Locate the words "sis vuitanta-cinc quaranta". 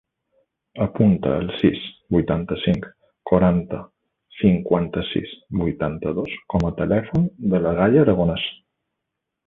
1.57-3.83